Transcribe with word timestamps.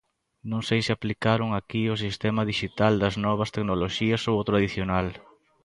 Non 0.51 0.61
sei 0.67 0.79
se 0.85 0.91
aplicaron 0.97 1.49
aquí 1.53 1.83
o 1.93 2.01
sistema 2.05 2.47
dixital 2.51 2.93
das 3.03 3.15
novas 3.25 3.51
tecnoloxías 3.55 4.21
ou 4.29 4.35
o 4.41 4.47
tradicional. 4.49 5.07